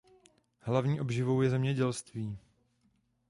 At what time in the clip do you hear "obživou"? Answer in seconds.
1.01-1.41